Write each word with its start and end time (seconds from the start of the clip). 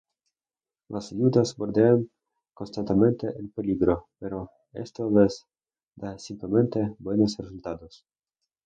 Las 0.89 1.15
Viudas 1.15 1.55
bordean 1.55 2.09
constantemente 2.55 3.27
el 3.37 3.51
peligro, 3.51 4.07
pero 4.17 4.49
esto 4.73 5.11
les 5.11 5.45
da 5.95 6.17
siempre 6.17 6.47
buenos 6.97 7.37
resultados. 7.37 8.03